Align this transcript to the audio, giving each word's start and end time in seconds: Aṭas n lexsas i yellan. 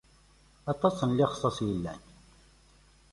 Aṭas 0.71 0.95
n 1.09 1.09
lexsas 1.17 1.57
i 1.63 1.65
yellan. 1.69 2.01